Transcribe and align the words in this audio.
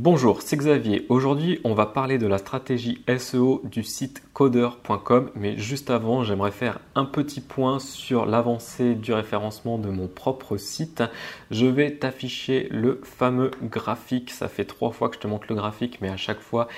Bonjour, 0.00 0.42
c'est 0.42 0.56
Xavier. 0.56 1.06
Aujourd'hui, 1.08 1.58
on 1.64 1.74
va 1.74 1.84
parler 1.84 2.18
de 2.18 2.28
la 2.28 2.38
stratégie 2.38 3.02
SEO 3.18 3.62
du 3.64 3.82
site 3.82 4.22
coder.com, 4.32 5.32
mais 5.34 5.56
juste 5.56 5.90
avant, 5.90 6.22
j'aimerais 6.22 6.52
faire 6.52 6.78
un 6.94 7.04
petit 7.04 7.40
point 7.40 7.80
sur 7.80 8.24
l'avancée 8.24 8.94
du 8.94 9.12
référencement 9.12 9.76
de 9.76 9.88
mon 9.88 10.06
propre 10.06 10.56
site. 10.56 11.02
Je 11.50 11.66
vais 11.66 11.90
t'afficher 11.96 12.68
le 12.70 13.00
fameux 13.02 13.50
graphique. 13.60 14.30
Ça 14.30 14.46
fait 14.46 14.66
trois 14.66 14.92
fois 14.92 15.08
que 15.08 15.16
je 15.16 15.20
te 15.20 15.26
montre 15.26 15.46
le 15.48 15.56
graphique, 15.56 15.98
mais 16.00 16.10
à 16.10 16.16
chaque 16.16 16.38
fois, 16.38 16.68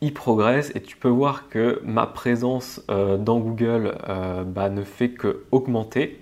il 0.00 0.14
progresse 0.14 0.70
et 0.76 0.80
tu 0.80 0.96
peux 0.96 1.08
voir 1.08 1.48
que 1.48 1.80
ma 1.84 2.06
présence 2.06 2.80
euh, 2.92 3.16
dans 3.16 3.40
Google 3.40 3.98
euh, 4.08 4.44
bah, 4.44 4.70
ne 4.70 4.84
fait 4.84 5.08
que 5.08 5.42
augmenter. 5.50 6.20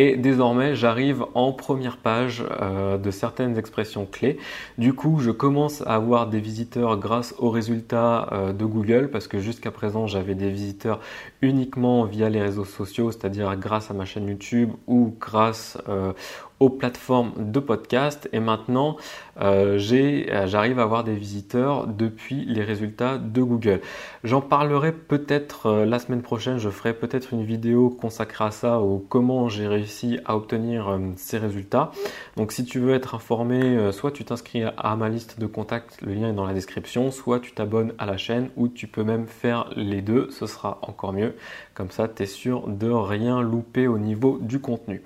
Et 0.00 0.14
désormais, 0.14 0.76
j'arrive 0.76 1.24
en 1.34 1.52
première 1.52 1.96
page 1.96 2.44
euh, 2.62 2.98
de 2.98 3.10
certaines 3.10 3.58
expressions 3.58 4.06
clés. 4.06 4.38
Du 4.78 4.92
coup, 4.92 5.18
je 5.18 5.32
commence 5.32 5.82
à 5.82 5.96
avoir 5.96 6.28
des 6.28 6.38
visiteurs 6.38 6.96
grâce 6.98 7.34
aux 7.38 7.50
résultats 7.50 8.28
euh, 8.30 8.52
de 8.52 8.64
Google, 8.64 9.10
parce 9.10 9.26
que 9.26 9.40
jusqu'à 9.40 9.72
présent, 9.72 10.06
j'avais 10.06 10.36
des 10.36 10.50
visiteurs 10.50 11.00
uniquement 11.42 12.04
via 12.04 12.28
les 12.28 12.40
réseaux 12.40 12.64
sociaux, 12.64 13.10
c'est-à-dire 13.10 13.56
grâce 13.56 13.90
à 13.90 13.94
ma 13.94 14.04
chaîne 14.04 14.28
YouTube 14.28 14.70
ou 14.86 15.16
grâce 15.18 15.76
euh, 15.88 16.12
aux 16.60 16.70
plateformes 16.70 17.32
de 17.36 17.60
podcast 17.60 18.28
et 18.32 18.40
maintenant 18.40 18.96
euh, 19.40 19.78
euh, 19.92 20.46
j'arrive 20.46 20.78
à 20.78 20.82
avoir 20.82 21.04
des 21.04 21.14
visiteurs 21.14 21.86
depuis 21.86 22.44
les 22.44 22.62
résultats 22.62 23.18
de 23.18 23.42
Google. 23.42 23.80
J'en 24.24 24.40
parlerai 24.40 24.92
peut-être 24.92 25.66
euh, 25.66 25.84
la 25.84 25.98
semaine 25.98 26.22
prochaine, 26.22 26.58
je 26.58 26.70
ferai 26.70 26.92
peut-être 26.94 27.32
une 27.32 27.44
vidéo 27.44 27.90
consacrée 27.90 28.44
à 28.44 28.50
ça 28.50 28.80
ou 28.80 29.04
comment 29.08 29.48
j'ai 29.48 29.68
réussi 29.68 30.18
à 30.24 30.36
obtenir 30.36 30.98
ces 31.16 31.38
résultats. 31.38 31.92
Donc 32.36 32.52
si 32.52 32.64
tu 32.64 32.78
veux 32.78 32.94
être 32.94 33.14
informé, 33.14 33.92
soit 33.92 34.10
tu 34.10 34.24
t'inscris 34.24 34.62
à 34.64 34.96
ma 34.96 35.08
liste 35.08 35.38
de 35.38 35.46
contacts, 35.46 36.00
le 36.02 36.14
lien 36.14 36.30
est 36.30 36.34
dans 36.34 36.46
la 36.46 36.54
description, 36.54 37.10
soit 37.10 37.40
tu 37.40 37.52
t'abonnes 37.52 37.92
à 37.98 38.06
la 38.06 38.16
chaîne 38.16 38.50
ou 38.56 38.68
tu 38.68 38.86
peux 38.86 39.04
même 39.04 39.26
faire 39.26 39.70
les 39.76 40.02
deux, 40.02 40.28
ce 40.30 40.46
sera 40.46 40.78
encore 40.82 41.12
mieux. 41.12 41.34
Comme 41.74 41.90
ça, 41.90 42.08
tu 42.08 42.22
es 42.22 42.26
sûr 42.26 42.66
de 42.66 42.90
rien 42.90 43.40
louper 43.40 43.86
au 43.86 43.98
niveau 43.98 44.38
du 44.40 44.60
contenu. 44.60 45.02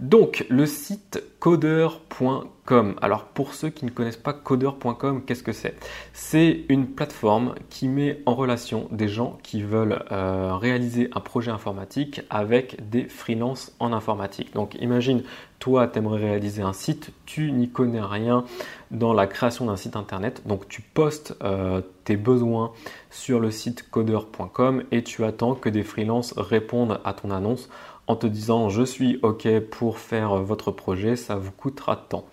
Donc, 0.00 0.44
le 0.50 0.66
site 0.66 1.22
coder.com. 1.40 2.96
Alors, 3.00 3.24
pour 3.24 3.54
ceux 3.54 3.70
qui 3.70 3.86
ne 3.86 3.90
connaissent 3.90 4.18
pas 4.18 4.34
coder.com, 4.34 5.22
qu'est-ce 5.24 5.42
que 5.42 5.52
c'est? 5.52 5.74
C'est 6.12 6.64
une 6.68 6.88
plateforme 6.88 7.54
qui 7.70 7.88
met 7.88 8.20
en 8.26 8.34
relation 8.34 8.88
des 8.90 9.08
gens 9.08 9.38
qui 9.42 9.62
veulent 9.62 10.04
euh, 10.12 10.54
réaliser 10.56 11.08
un 11.14 11.20
projet 11.20 11.50
informatique 11.50 12.20
avec 12.28 12.90
des 12.90 13.04
freelances 13.04 13.74
en 13.78 13.94
informatique. 13.94 14.52
Donc, 14.52 14.74
imagine, 14.80 15.22
toi, 15.60 15.88
tu 15.88 15.98
aimerais 15.98 16.20
réaliser 16.20 16.60
un 16.60 16.74
site, 16.74 17.12
tu 17.24 17.50
n'y 17.52 17.70
connais 17.70 18.02
rien 18.02 18.44
dans 18.90 19.14
la 19.14 19.26
création 19.26 19.64
d'un 19.64 19.76
site 19.76 19.96
internet. 19.96 20.42
Donc, 20.46 20.68
tu 20.68 20.82
postes 20.82 21.34
euh, 21.42 21.80
tes 22.04 22.16
besoins 22.16 22.72
sur 23.10 23.40
le 23.40 23.50
site 23.50 23.88
coder.com 23.90 24.82
et 24.92 25.02
tu 25.02 25.24
attends 25.24 25.54
que 25.54 25.70
des 25.70 25.84
freelances 25.84 26.34
répondent 26.36 27.00
à 27.04 27.14
ton 27.14 27.30
annonce 27.30 27.70
en 28.06 28.16
te 28.16 28.26
disant 28.26 28.68
je 28.68 28.82
suis 28.82 29.18
OK 29.22 29.48
pour 29.70 29.98
faire 29.98 30.36
votre 30.36 30.70
projet, 30.70 31.16
ça 31.16 31.36
vous 31.36 31.52
coûtera 31.52 31.96
tant. 31.96 32.24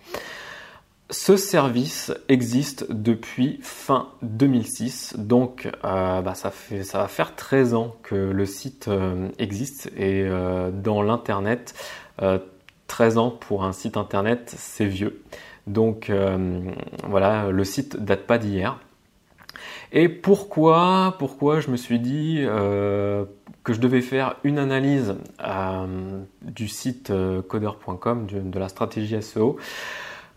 Ce 1.10 1.36
service 1.36 2.12
existe 2.28 2.90
depuis 2.90 3.58
fin 3.62 4.08
2006, 4.22 5.16
donc 5.18 5.70
euh, 5.84 6.22
bah, 6.22 6.34
ça, 6.34 6.50
fait, 6.50 6.82
ça 6.82 6.98
va 6.98 7.08
faire 7.08 7.36
13 7.36 7.74
ans 7.74 7.94
que 8.02 8.14
le 8.14 8.46
site 8.46 8.88
euh, 8.88 9.28
existe 9.38 9.92
et 9.98 10.22
euh, 10.22 10.70
dans 10.70 11.02
l'Internet, 11.02 11.74
13 12.86 13.18
ans 13.18 13.30
pour 13.30 13.64
un 13.64 13.72
site 13.72 13.96
Internet, 13.96 14.54
c'est 14.56 14.86
vieux. 14.86 15.22
Donc 15.66 16.12
voilà, 17.08 17.50
le 17.50 17.64
site 17.64 17.96
date 17.96 18.26
pas 18.26 18.38
d'hier. 18.38 18.78
Et 19.96 20.08
pourquoi, 20.08 21.14
pourquoi 21.20 21.60
je 21.60 21.70
me 21.70 21.76
suis 21.76 22.00
dit 22.00 22.40
euh, 22.40 23.24
que 23.62 23.72
je 23.72 23.78
devais 23.78 24.00
faire 24.00 24.34
une 24.42 24.58
analyse 24.58 25.14
euh, 25.40 26.20
du 26.42 26.66
site 26.66 27.10
euh, 27.10 27.42
coder.com, 27.42 28.26
de, 28.26 28.58
la 28.58 28.68
stratégie 28.68 29.22
SEO 29.22 29.56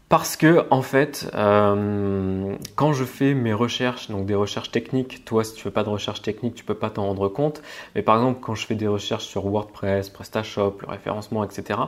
parce 0.10 0.38
que 0.38 0.66
en 0.70 0.82
fait, 0.82 1.30
euh, 1.36 2.56
quand 2.76 2.94
je 2.94 3.04
fais 3.04 3.34
mes 3.34 3.54
recherches, 3.54 4.10
donc 4.10 4.26
des 4.26 4.36
recherches 4.36 4.72
techniques, 4.72 5.26
toi 5.26 5.44
si 5.44 5.54
tu 5.54 5.62
fais 5.62 5.72
pas 5.72 5.84
de 5.84 5.90
recherche 5.90 6.22
technique, 6.22 6.56
tu 6.56 6.64
peux 6.64 6.76
pas 6.76 6.90
t'en 6.90 7.04
rendre 7.08 7.28
compte. 7.28 7.62
Mais 7.94 8.02
par 8.02 8.16
exemple, 8.16 8.40
quand 8.42 8.56
je 8.56 8.66
fais 8.66 8.76
des 8.76 8.88
recherches 8.88 9.26
sur 9.26 9.46
WordPress, 9.46 10.10
PrestaShop, 10.10 10.78
le 10.82 10.88
référencement, 10.88 11.44
etc., 11.44 11.80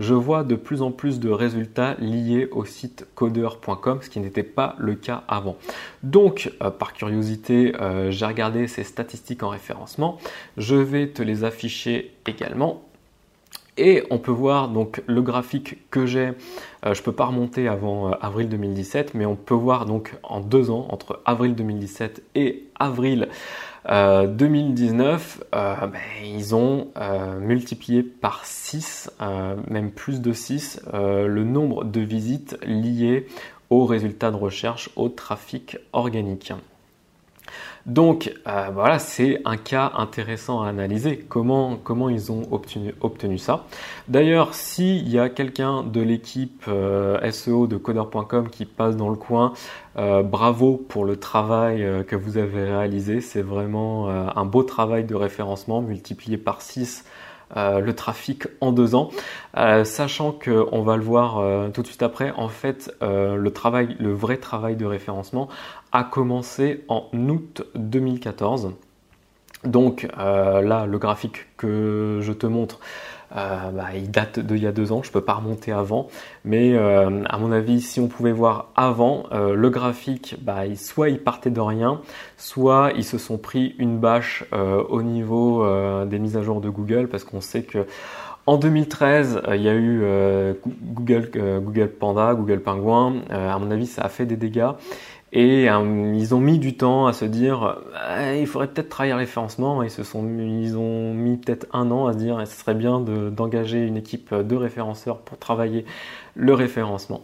je 0.00 0.14
vois 0.14 0.42
de 0.42 0.54
plus 0.54 0.80
en 0.80 0.90
plus 0.90 1.20
de 1.20 1.28
résultats 1.28 1.96
liés 1.98 2.48
au 2.50 2.64
site 2.64 3.06
coder.com, 3.14 3.98
ce 4.00 4.08
qui 4.08 4.20
n'était 4.20 4.42
pas 4.42 4.74
le 4.78 4.94
cas 4.94 5.24
avant. 5.28 5.56
Donc, 6.02 6.52
euh, 6.62 6.70
par 6.70 6.94
curiosité, 6.94 7.74
euh, 7.80 8.10
j'ai 8.10 8.24
regardé 8.24 8.68
ces 8.68 8.84
statistiques 8.84 9.42
en 9.42 9.50
référencement. 9.50 10.18
Je 10.56 10.76
vais 10.76 11.08
te 11.08 11.22
les 11.22 11.44
afficher 11.44 12.14
également. 12.26 12.82
Et 13.78 14.04
on 14.10 14.18
peut 14.18 14.32
voir 14.32 14.68
donc 14.68 15.02
le 15.06 15.20
graphique 15.20 15.90
que 15.90 16.06
j'ai, 16.06 16.32
je 16.82 16.88
euh, 16.88 16.94
je 16.94 17.02
peux 17.02 17.12
pas 17.12 17.26
remonter 17.26 17.68
avant 17.68 18.08
euh, 18.08 18.14
avril 18.22 18.48
2017, 18.48 19.14
mais 19.14 19.26
on 19.26 19.36
peut 19.36 19.54
voir 19.54 19.84
donc 19.84 20.14
en 20.22 20.40
deux 20.40 20.70
ans, 20.70 20.86
entre 20.90 21.20
avril 21.26 21.54
2017 21.54 22.22
et 22.34 22.64
avril 22.78 23.28
2019, 23.88 25.44
euh, 25.54 25.74
ben, 25.86 26.00
ils 26.24 26.56
ont 26.56 26.88
multiplié 27.40 28.02
par 28.02 28.44
6, 28.44 29.12
même 29.70 29.92
plus 29.92 30.20
de 30.20 30.32
6, 30.32 30.80
le 30.92 31.44
nombre 31.44 31.84
de 31.84 32.00
visites 32.00 32.58
liées 32.64 33.28
aux 33.70 33.84
résultats 33.84 34.32
de 34.32 34.36
recherche 34.36 34.90
au 34.96 35.08
trafic 35.08 35.78
organique. 35.92 36.52
Donc 37.86 38.34
euh, 38.48 38.70
voilà, 38.74 38.98
c'est 38.98 39.40
un 39.44 39.56
cas 39.56 39.92
intéressant 39.96 40.62
à 40.62 40.68
analyser. 40.68 41.24
Comment, 41.28 41.76
comment 41.76 42.08
ils 42.08 42.32
ont 42.32 42.42
obtenu, 42.50 42.92
obtenu 43.00 43.38
ça 43.38 43.64
D'ailleurs, 44.08 44.54
s'il 44.54 45.08
y 45.08 45.20
a 45.20 45.28
quelqu'un 45.28 45.84
de 45.84 46.00
l'équipe 46.00 46.64
euh, 46.66 47.30
SEO 47.30 47.68
de 47.68 47.76
coder.com 47.76 48.50
qui 48.50 48.64
passe 48.64 48.96
dans 48.96 49.08
le 49.08 49.14
coin, 49.14 49.52
euh, 49.98 50.24
bravo 50.24 50.84
pour 50.88 51.04
le 51.04 51.16
travail 51.16 51.86
que 52.08 52.16
vous 52.16 52.38
avez 52.38 52.64
réalisé. 52.64 53.20
C'est 53.20 53.42
vraiment 53.42 54.08
un 54.08 54.44
beau 54.44 54.64
travail 54.64 55.04
de 55.04 55.14
référencement 55.14 55.80
multiplié 55.80 56.38
par 56.38 56.62
6 56.62 57.04
euh, 57.56 57.78
le 57.80 57.94
trafic 57.94 58.48
en 58.60 58.72
deux 58.72 58.94
ans, 58.94 59.10
euh, 59.56 59.84
sachant 59.84 60.32
qu'on 60.32 60.82
va 60.82 60.96
le 60.96 61.02
voir 61.02 61.38
euh, 61.38 61.68
tout 61.68 61.82
de 61.82 61.86
suite 61.86 62.02
après, 62.02 62.32
en 62.32 62.48
fait, 62.48 62.92
le 63.00 63.48
travail, 63.50 63.96
le 64.00 64.12
vrai 64.12 64.36
travail 64.38 64.76
de 64.76 64.84
référencement 64.84 65.48
a 65.92 66.02
commencé 66.02 66.84
en 66.88 67.08
août 67.12 67.62
2014. 67.76 68.72
Donc 69.66 70.08
là, 70.16 70.86
le 70.86 70.98
graphique 70.98 71.46
que 71.56 72.20
je 72.22 72.32
te 72.32 72.46
montre, 72.46 72.80
euh, 73.34 73.70
bah, 73.70 73.88
il 73.94 74.10
date 74.10 74.38
d'il 74.38 74.62
y 74.62 74.66
a 74.66 74.72
deux 74.72 74.92
ans, 74.92 75.02
je 75.02 75.08
ne 75.08 75.12
peux 75.12 75.20
pas 75.20 75.34
remonter 75.34 75.72
avant, 75.72 76.08
mais 76.44 76.74
euh, 76.74 77.24
à 77.28 77.38
mon 77.38 77.50
avis, 77.50 77.80
si 77.80 77.98
on 77.98 78.06
pouvait 78.06 78.32
voir 78.32 78.70
avant, 78.76 79.24
euh, 79.32 79.54
le 79.54 79.68
graphique, 79.68 80.36
bah, 80.40 80.62
soit 80.76 81.08
il 81.08 81.18
partait 81.18 81.50
de 81.50 81.60
rien, 81.60 82.00
soit 82.36 82.92
ils 82.96 83.04
se 83.04 83.18
sont 83.18 83.36
pris 83.36 83.74
une 83.78 83.98
bâche 83.98 84.44
au 84.88 85.02
niveau 85.02 85.66
des 86.06 86.18
mises 86.18 86.36
à 86.36 86.42
jour 86.42 86.60
de 86.60 86.68
Google, 86.68 87.08
parce 87.08 87.24
qu'on 87.24 87.40
sait 87.40 87.62
que 87.62 87.86
en 88.46 88.58
2013, 88.58 89.42
il 89.54 89.62
y 89.62 89.68
a 89.68 89.74
eu 89.74 90.04
Google, 90.82 91.30
Google 91.62 91.88
Panda, 91.88 92.34
Google 92.34 92.60
Penguin. 92.60 93.22
à 93.30 93.58
mon 93.58 93.70
avis, 93.70 93.86
ça 93.86 94.02
a 94.02 94.08
fait 94.08 94.26
des 94.26 94.36
dégâts. 94.36 94.70
Et 95.38 95.68
euh, 95.68 96.14
ils 96.16 96.34
ont 96.34 96.40
mis 96.40 96.58
du 96.58 96.78
temps 96.78 97.06
à 97.06 97.12
se 97.12 97.26
dire, 97.26 97.78
euh, 97.94 98.38
il 98.40 98.46
faudrait 98.46 98.68
peut-être 98.68 98.88
travailler 98.88 99.12
le 99.12 99.18
référencement. 99.18 99.82
Ils 99.82 99.90
se 99.90 100.02
sont, 100.02 100.26
ils 100.26 100.78
ont 100.78 101.12
mis 101.12 101.36
peut-être 101.36 101.66
un 101.74 101.90
an 101.90 102.06
à 102.06 102.14
se 102.14 102.18
dire, 102.18 102.40
ce 102.46 102.58
serait 102.58 102.74
bien 102.74 103.00
d'engager 103.00 103.86
une 103.86 103.98
équipe 103.98 104.32
de 104.32 104.56
référenceurs 104.56 105.18
pour 105.18 105.36
travailler 105.36 105.84
le 106.36 106.54
référencement. 106.54 107.20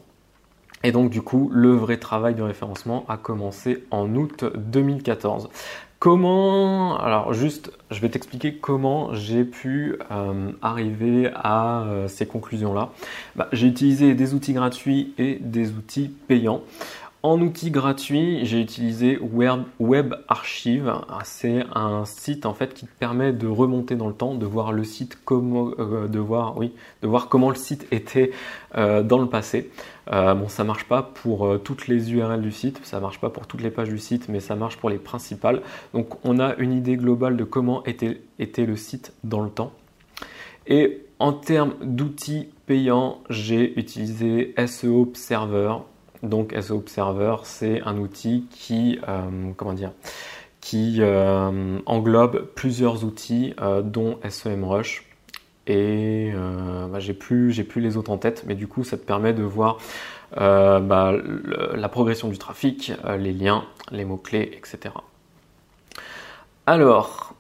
Et 0.84 0.92
donc 0.92 1.08
du 1.08 1.22
coup, 1.22 1.50
le 1.54 1.70
vrai 1.70 1.96
travail 1.96 2.34
de 2.34 2.42
référencement 2.42 3.06
a 3.08 3.16
commencé 3.16 3.84
en 3.90 4.14
août 4.14 4.44
2014. 4.56 5.48
Comment 5.98 6.98
Alors 6.98 7.32
juste, 7.32 7.70
je 7.92 8.00
vais 8.00 8.10
t'expliquer 8.10 8.56
comment 8.56 9.14
j'ai 9.14 9.44
pu 9.44 9.96
euh, 10.10 10.50
arriver 10.60 11.30
à 11.34 11.86
ces 12.08 12.26
conclusions-là. 12.26 12.90
Bah, 13.36 13.48
j'ai 13.52 13.68
utilisé 13.68 14.14
des 14.14 14.34
outils 14.34 14.52
gratuits 14.52 15.14
et 15.16 15.38
des 15.40 15.70
outils 15.70 16.10
payants. 16.26 16.60
En 17.24 17.40
outil 17.40 17.70
gratuit, 17.70 18.44
j'ai 18.44 18.60
utilisé 18.60 19.16
Web, 19.20 20.14
Archive. 20.26 20.92
C'est 21.22 21.64
un 21.72 22.04
site 22.04 22.46
en 22.46 22.54
fait 22.54 22.74
qui 22.74 22.84
te 22.86 22.92
permet 22.98 23.32
de 23.32 23.46
remonter 23.46 23.94
dans 23.94 24.08
le 24.08 24.14
temps, 24.14 24.34
de 24.34 24.44
voir 24.44 24.72
le 24.72 24.82
site 24.82 25.16
comment, 25.24 25.70
euh, 25.78 26.08
de 26.08 26.18
voir, 26.18 26.58
oui, 26.58 26.72
de 27.00 27.06
voir 27.06 27.28
comment 27.28 27.50
le 27.50 27.54
site 27.54 27.86
était 27.92 28.32
euh, 28.74 29.04
dans 29.04 29.18
le 29.18 29.28
passé. 29.28 29.70
Euh, 30.10 30.34
bon, 30.34 30.48
ça 30.48 30.64
marche 30.64 30.82
pas 30.82 31.02
pour 31.14 31.62
toutes 31.62 31.86
les 31.86 32.12
URL 32.12 32.42
du 32.42 32.50
site, 32.50 32.80
ça 32.82 32.98
marche 32.98 33.20
pas 33.20 33.30
pour 33.30 33.46
toutes 33.46 33.62
les 33.62 33.70
pages 33.70 33.90
du 33.90 33.98
site, 33.98 34.28
mais 34.28 34.40
ça 34.40 34.56
marche 34.56 34.76
pour 34.78 34.90
les 34.90 34.98
principales. 34.98 35.62
Donc, 35.94 36.08
on 36.24 36.40
a 36.40 36.56
une 36.56 36.72
idée 36.72 36.96
globale 36.96 37.36
de 37.36 37.44
comment 37.44 37.84
était, 37.84 38.20
était 38.40 38.66
le 38.66 38.74
site 38.74 39.12
dans 39.22 39.42
le 39.42 39.50
temps. 39.50 39.70
Et 40.66 41.06
en 41.20 41.32
termes 41.32 41.74
d'outils 41.82 42.48
payants, 42.66 43.18
j'ai 43.30 43.78
utilisé 43.78 44.56
SEO 44.66 45.02
Observer 45.02 45.74
Donc 46.22 46.54
SEO 46.60 46.76
Observer, 46.76 47.36
c'est 47.44 47.82
un 47.82 47.98
outil 47.98 48.46
qui, 48.50 48.98
comment 49.56 49.72
dire, 49.72 49.92
qui 50.60 51.00
englobe 51.86 52.46
plusieurs 52.54 53.04
outils, 53.04 53.54
dont 53.82 54.18
SEMrush. 54.28 55.04
Et 55.66 56.32
bah, 56.34 56.98
j'ai 56.98 57.14
plus, 57.14 57.52
j'ai 57.52 57.64
plus 57.64 57.80
les 57.80 57.96
autres 57.96 58.10
en 58.10 58.18
tête, 58.18 58.44
mais 58.46 58.54
du 58.54 58.68
coup, 58.68 58.84
ça 58.84 58.96
te 58.96 59.04
permet 59.04 59.32
de 59.32 59.42
voir 59.42 59.78
bah, 60.36 61.12
la 61.74 61.88
progression 61.88 62.28
du 62.28 62.38
trafic, 62.38 62.92
les 63.18 63.32
liens, 63.32 63.64
les 63.90 64.04
mots-clés, 64.04 64.52
etc. 64.56 64.94
Alors, 66.66 67.31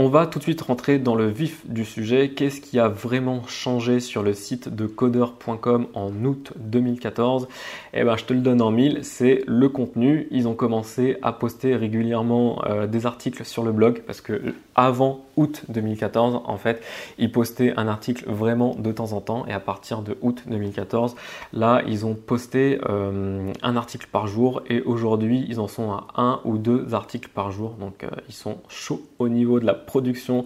on 0.00 0.08
va 0.08 0.28
tout 0.28 0.38
de 0.38 0.44
suite 0.44 0.60
rentrer 0.62 1.00
dans 1.00 1.16
le 1.16 1.28
vif 1.28 1.66
du 1.66 1.84
sujet. 1.84 2.30
Qu'est-ce 2.30 2.60
qui 2.60 2.78
a 2.78 2.86
vraiment 2.86 3.44
changé 3.48 3.98
sur 3.98 4.22
le 4.22 4.32
site 4.32 4.68
de 4.68 4.86
coder.com 4.86 5.88
en 5.92 6.24
août 6.24 6.52
2014 6.56 7.48
Eh 7.94 8.04
ben, 8.04 8.16
je 8.16 8.24
te 8.24 8.32
le 8.32 8.38
donne 8.38 8.62
en 8.62 8.70
mille, 8.70 9.00
c'est 9.02 9.42
le 9.48 9.68
contenu. 9.68 10.28
Ils 10.30 10.46
ont 10.46 10.54
commencé 10.54 11.16
à 11.20 11.32
poster 11.32 11.74
régulièrement 11.74 12.64
euh, 12.66 12.86
des 12.86 13.06
articles 13.06 13.44
sur 13.44 13.64
le 13.64 13.72
blog 13.72 14.02
parce 14.06 14.20
que 14.20 14.54
avant 14.78 15.24
août 15.36 15.64
2014, 15.70 16.42
en 16.44 16.56
fait, 16.56 16.80
ils 17.18 17.32
postaient 17.32 17.74
un 17.76 17.88
article 17.88 18.30
vraiment 18.30 18.76
de 18.76 18.92
temps 18.92 19.12
en 19.12 19.20
temps 19.20 19.44
et 19.48 19.52
à 19.52 19.58
partir 19.58 20.02
de 20.02 20.16
août 20.22 20.44
2014, 20.46 21.16
là, 21.52 21.82
ils 21.88 22.06
ont 22.06 22.14
posté 22.14 22.78
euh, 22.88 23.52
un 23.60 23.76
article 23.76 24.06
par 24.12 24.28
jour 24.28 24.62
et 24.70 24.80
aujourd'hui, 24.82 25.44
ils 25.48 25.58
en 25.58 25.66
sont 25.66 25.90
à 25.90 26.06
un 26.16 26.40
ou 26.44 26.58
deux 26.58 26.94
articles 26.94 27.28
par 27.34 27.50
jour. 27.50 27.70
Donc, 27.80 28.04
euh, 28.04 28.08
ils 28.28 28.34
sont 28.34 28.58
chauds 28.68 29.02
au 29.18 29.28
niveau 29.28 29.58
de 29.58 29.66
la 29.66 29.74
production 29.74 30.44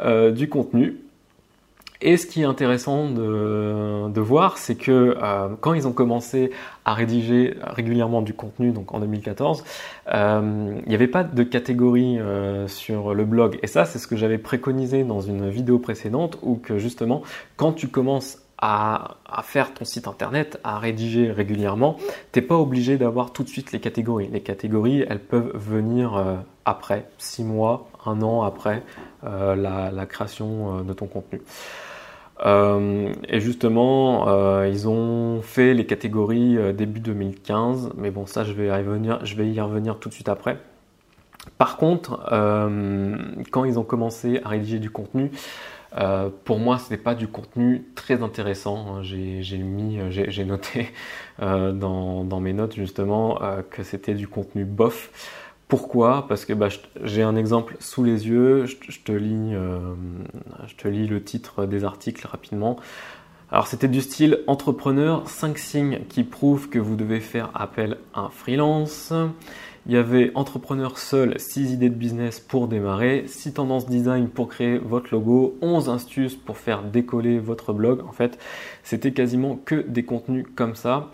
euh, 0.00 0.32
du 0.32 0.48
contenu. 0.48 0.98
Et 2.02 2.16
ce 2.16 2.26
qui 2.26 2.42
est 2.42 2.46
intéressant 2.46 3.10
de, 3.10 4.20
voir, 4.20 4.58
c'est 4.58 4.74
que 4.74 5.16
euh, 5.22 5.48
quand 5.60 5.74
ils 5.74 5.86
ont 5.86 5.92
commencé 5.92 6.50
à 6.84 6.94
rédiger 6.94 7.56
régulièrement 7.62 8.22
du 8.22 8.32
contenu, 8.32 8.72
donc 8.72 8.94
en 8.94 9.00
2014, 9.00 9.64
euh, 10.12 10.80
il 10.84 10.88
n'y 10.88 10.94
avait 10.94 11.08
pas 11.08 11.24
de 11.24 11.42
catégorie 11.42 12.18
sur 12.66 13.14
le 13.14 13.24
blog. 13.24 13.58
Et 13.62 13.66
ça, 13.66 13.84
c'est 13.84 13.98
ce 13.98 14.06
que 14.06 14.16
j'avais 14.16 14.38
préconisé 14.38 15.04
dans 15.04 15.20
une 15.20 15.50
vidéo 15.50 15.78
précédente, 15.78 16.38
où 16.42 16.56
que 16.56 16.78
justement, 16.78 17.22
quand 17.56 17.72
tu 17.72 17.88
commences 17.88 18.38
à, 18.62 19.16
faire 19.42 19.72
ton 19.72 19.86
site 19.86 20.06
internet, 20.06 20.60
à 20.64 20.78
rédiger 20.78 21.30
régulièrement, 21.32 21.96
t'es 22.32 22.42
pas 22.42 22.56
obligé 22.56 22.98
d'avoir 22.98 23.32
tout 23.32 23.42
de 23.42 23.48
suite 23.48 23.72
les 23.72 23.80
catégories. 23.80 24.28
Les 24.30 24.42
catégories, 24.42 25.04
elles 25.08 25.20
peuvent 25.20 25.52
venir 25.54 26.42
après, 26.64 27.06
six 27.18 27.42
mois, 27.42 27.88
un 28.06 28.22
an 28.22 28.42
après 28.42 28.82
euh, 29.24 29.56
la, 29.56 30.06
création 30.06 30.78
euh, 30.78 30.82
de 30.82 30.92
ton 30.92 31.06
contenu. 31.06 31.42
Euh, 32.46 33.12
et 33.28 33.40
justement, 33.40 34.62
ils 34.64 34.88
ont 34.88 35.42
fait 35.42 35.74
les 35.74 35.86
catégories 35.86 36.58
début 36.74 37.00
2015, 37.00 37.92
mais 37.96 38.10
bon, 38.10 38.26
ça, 38.26 38.44
je 38.44 38.52
vais, 38.52 38.66
y 38.66 38.70
revenir, 38.70 39.24
je 39.24 39.34
vais 39.34 39.48
y 39.50 39.60
revenir 39.60 39.98
tout 39.98 40.08
de 40.08 40.14
suite 40.14 40.28
après. 40.28 40.58
Par 41.58 41.76
contre, 41.76 42.20
quand 43.50 43.64
ils 43.64 43.78
ont 43.78 43.82
commencé 43.82 44.40
à 44.44 44.48
rédiger 44.48 44.78
du 44.78 44.90
contenu, 44.90 45.30
pour 46.44 46.58
moi, 46.58 46.78
ce 46.78 46.90
n'est 46.90 46.98
pas 46.98 47.14
du 47.14 47.28
contenu 47.28 47.84
très 47.94 48.22
intéressant. 48.22 48.96
Hein. 48.96 49.02
J'ai 49.02 49.58
mis, 49.58 49.98
j'ai 50.10 50.44
noté 50.44 50.90
dans, 51.38 52.40
mes 52.40 52.52
notes 52.52 52.74
justement 52.74 53.38
que 53.70 53.82
c'était 53.82 54.14
du 54.14 54.28
contenu 54.28 54.64
bof. 54.64 55.10
Pourquoi? 55.70 56.26
Parce 56.26 56.44
que 56.44 56.52
bah, 56.52 56.68
j'ai 57.04 57.22
un 57.22 57.36
exemple 57.36 57.76
sous 57.78 58.02
les 58.02 58.26
yeux, 58.26 58.66
je, 58.66 58.98
te 59.04 59.12
lis, 59.12 59.54
euh, 59.54 59.78
je 60.66 60.74
te 60.74 60.88
lis 60.88 61.06
le 61.06 61.22
titre 61.22 61.64
des 61.64 61.84
articles 61.84 62.26
rapidement. 62.26 62.76
Alors 63.52 63.68
c'était 63.68 63.86
du 63.86 64.00
style 64.00 64.40
entrepreneur, 64.48 65.28
5 65.28 65.56
signes 65.58 66.00
qui 66.08 66.24
prouvent 66.24 66.68
que 66.68 66.80
vous 66.80 66.96
devez 66.96 67.20
faire 67.20 67.50
appel 67.54 67.98
à 68.14 68.22
un 68.22 68.30
freelance. 68.30 69.12
Il 69.86 69.92
y 69.92 69.96
avait 69.96 70.32
entrepreneur 70.34 70.98
seul, 70.98 71.38
6 71.38 71.72
idées 71.72 71.88
de 71.88 71.94
business 71.94 72.40
pour 72.40 72.66
démarrer, 72.66 73.24
6 73.28 73.54
tendances 73.54 73.86
design 73.86 74.28
pour 74.28 74.48
créer 74.48 74.78
votre 74.78 75.12
logo, 75.12 75.56
11 75.62 75.88
astuces 75.88 76.34
pour 76.34 76.58
faire 76.58 76.82
décoller 76.82 77.38
votre 77.38 77.72
blog. 77.72 78.02
En 78.08 78.12
fait, 78.12 78.40
c'était 78.82 79.12
quasiment 79.12 79.54
que 79.64 79.76
des 79.76 80.04
contenus 80.04 80.46
comme 80.56 80.74
ça. 80.74 81.10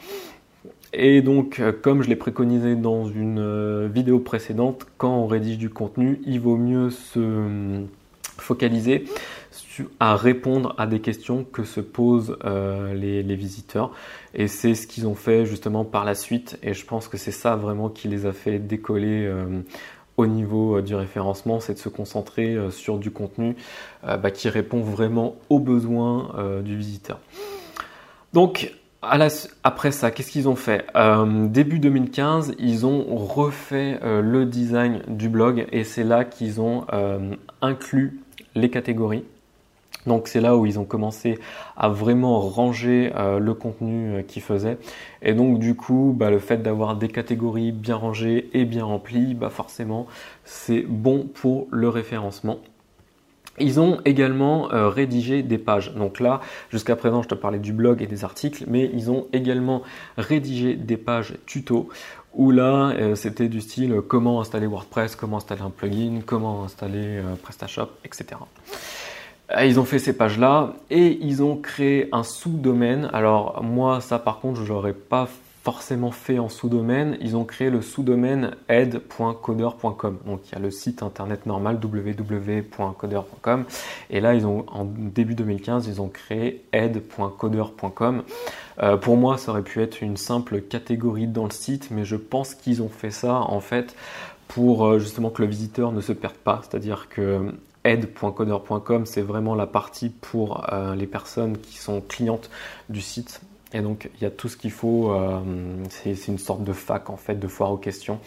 Et 0.99 1.21
donc, 1.21 1.61
euh, 1.61 1.73
comme 1.73 2.03
je 2.03 2.09
l'ai 2.09 2.17
préconisé 2.17 2.75
dans 2.75 3.07
une 3.07 3.39
euh, 3.39 3.87
vidéo 3.87 4.19
précédente, 4.19 4.87
quand 4.97 5.15
on 5.15 5.27
rédige 5.27 5.59
du 5.59 5.69
contenu, 5.69 6.23
il 6.25 6.41
vaut 6.41 6.57
mieux 6.57 6.89
se 6.89 7.19
euh, 7.19 7.83
focaliser 8.39 9.05
à 10.01 10.17
répondre 10.17 10.75
à 10.79 10.87
des 10.87 11.01
questions 11.01 11.45
que 11.45 11.65
se 11.65 11.81
posent 11.81 12.39
les, 12.95 13.23
visiteurs. 13.37 13.93
Et 14.33 14.49
c'est 14.49 14.75
ce 14.75 14.87
qu'ils 14.87 15.07
ont 15.07 15.15
fait 15.15 15.45
justement 15.45 15.85
par 15.85 16.07
la 16.07 16.15
suite. 16.15 16.59
Et 16.63 16.73
je 16.73 16.87
pense 16.87 17.09
que 17.09 17.19
c'est 17.19 17.31
ça 17.31 17.57
vraiment 17.57 17.91
qui 17.91 18.09
les 18.09 18.25
a 18.25 18.33
fait 18.33 18.59
décoller 18.59 19.31
au 20.17 20.27
niveau 20.27 20.81
du 20.81 20.95
référencement, 20.95 21.61
c'est 21.61 21.75
de 21.75 21.79
se 21.79 21.91
concentrer 21.91 22.57
sur 22.71 22.97
du 22.97 23.11
contenu 23.11 23.55
bah, 24.03 24.31
qui 24.31 24.49
répond 24.49 24.81
vraiment 24.81 25.37
aux 25.51 25.61
besoins 25.61 26.35
du 26.65 26.75
visiteur. 26.75 27.21
Donc, 28.33 28.73
après 29.03 29.93
ça, 29.93 30.11
qu'est-ce 30.11 30.31
qu'ils 30.31 30.49
ont 30.49 30.57
fait? 30.57 30.87
Euh, 30.97 31.47
Début 31.49 31.79
2015, 31.79 32.55
ils 32.59 32.87
ont 32.87 33.05
refait 33.17 33.99
euh, 34.03 34.21
le 34.21 34.47
design 34.47 35.03
du 35.09 35.29
blog 35.29 35.67
et 35.71 35.85
c'est 35.85 36.05
là 36.05 36.25
qu'ils 36.25 36.61
ont 36.61 36.87
euh, 36.93 37.35
inclus 37.63 38.21
les 38.55 38.71
catégories. 38.71 39.25
Donc 40.07 40.29
c'est 40.29 40.41
là 40.41 40.57
où 40.57 40.67
ils 40.67 40.79
ont 40.79 40.85
commencé 40.85 41.39
à 41.77 41.89
vraiment 41.89 42.39
ranger 42.41 43.13
le 43.41 43.55
contenu 43.55 44.25
qu'ils 44.29 44.43
faisaient. 44.43 44.79
Et 45.21 45.35
donc 45.35 45.59
du 45.59 45.75
coup, 45.75 46.15
bah, 46.17 46.31
le 46.31 46.39
fait 46.39 46.59
d'avoir 46.59 46.95
des 46.95 47.09
catégories 47.09 47.73
bien 47.73 47.97
rangées 47.97 48.49
et 48.53 48.65
bien 48.67 48.85
remplies, 48.85 49.35
bah, 49.35 49.51
forcément, 49.51 50.07
c'est 50.45 50.83
bon 50.83 51.27
pour 51.35 51.67
le 51.73 51.89
référencement. 51.89 52.61
Ils 53.59 53.81
ont 53.81 54.01
également 54.05 54.73
euh, 54.73 54.89
rédigé 54.89 55.43
des 55.43 55.59
pages. 55.59 55.95
Donc 55.95 56.21
là, 56.21 56.41
jusqu'à 56.71 56.97
présent, 56.97 57.23
je 57.23 57.29
te 57.29 57.35
parlais 57.35 57.59
du 57.59 57.73
blog 57.73 58.03
et 58.03 58.07
des 58.07 58.25
articles, 58.25 58.65
mais 58.67 58.91
ils 58.93 59.11
ont 59.11 59.27
également 59.33 59.83
rédigé 60.19 60.75
des 60.75 60.97
pages 60.97 61.35
tuto 61.47 61.89
où 62.35 62.51
là, 62.51 62.91
euh, 62.91 63.15
c'était 63.15 63.49
du 63.49 63.63
style 63.63 63.93
euh, 63.93 64.01
comment 64.03 64.41
installer 64.41 64.67
WordPress, 64.67 65.17
comment 65.17 65.39
installer 65.39 65.63
un 65.63 65.71
plugin, 65.71 66.21
comment 66.25 66.65
installer 66.65 67.23
PrestaShop, 67.43 67.91
etc. 68.05 68.41
Ils 69.63 69.79
ont 69.79 69.85
fait 69.85 70.01
ces 70.01 70.17
pages-là 70.17 70.75
et 70.91 71.19
ils 71.23 71.43
ont 71.43 71.57
créé 71.57 72.09
un 72.13 72.25
sous-domaine. 72.25 73.09
Alors 73.13 73.63
moi, 73.63 74.01
ça 74.01 74.19
par 74.19 74.41
contre, 74.41 74.65
je 74.65 74.73
n'aurais 74.73 74.93
pas 74.93 75.29
forcément 75.67 76.13
fait 76.13 76.39
en 76.39 76.49
sous-domaine, 76.49 77.19
ils 77.21 77.37
ont 77.37 77.43
créé 77.43 77.71
le 77.71 77.83
sous-domaine 77.83 78.53
aide.coder.com. 78.69 80.19
Donc 80.25 80.43
il 80.47 80.53
y 80.53 80.55
a 80.55 80.61
le 80.61 80.71
site 80.71 81.03
internet 81.03 81.45
normal 81.45 81.81
www.coder.com 81.83 83.65
et 84.11 84.21
là 84.21 84.35
ils 84.35 84.47
ont 84.47 84.65
en 84.69 84.85
début 84.85 85.35
2015 85.35 85.89
ils 85.89 86.01
ont 86.01 86.07
créé 86.07 86.65
aide.coder.com. 86.73 88.23
Euh, 88.79 88.97
pour 88.97 89.17
moi 89.17 89.39
ça 89.39 89.51
aurait 89.51 89.65
pu 89.65 89.83
être 89.83 90.03
une 90.03 90.17
simple 90.17 90.61
catégorie 90.61 91.27
dans 91.27 91.47
le 91.47 91.51
site, 91.51 91.91
mais 91.91 92.05
je 92.05 92.15
pense 92.15 92.55
qu'ils 92.55 92.81
ont 92.81 92.89
fait 92.89 93.11
ça 93.11 93.35
en 93.35 93.59
fait 93.59 93.97
pour 94.47 94.87
euh, 94.87 95.01
justement 95.01 95.31
que 95.31 95.43
le 95.43 95.49
visiteur 95.49 95.91
ne 95.91 96.01
se 96.01 96.13
perde 96.13 96.37
pas, 96.37 96.61
c'est-à-dire 96.63 97.09
que 97.09 97.53
aide.coder.com 97.83 99.05
c'est 99.05 99.23
vraiment 99.23 99.57
la 99.57 99.67
partie 99.67 100.11
pour 100.11 100.73
euh, 100.73 100.95
les 100.95 101.09
personnes 101.09 101.59
qui 101.59 101.79
sont 101.79 102.01
clientes 102.03 102.51
du 102.89 103.01
site 103.01 103.41
et 103.73 103.81
donc 103.81 104.11
il 104.17 104.23
y 104.23 104.27
a 104.27 104.31
tout 104.31 104.49
ce 104.49 104.57
qu'il 104.57 104.71
faut, 104.71 105.11
euh, 105.11 105.41
c'est 105.91 106.29
une 106.29 106.39
sorte 106.39 106.65
de 106.65 106.73
fac 106.73 107.11
en 107.11 107.17
fait, 107.17 107.35
de 107.35 107.49
foire 107.49 107.73
aux 107.73 107.79
questions. 107.79 108.21